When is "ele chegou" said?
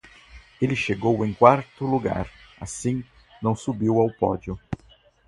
0.59-1.23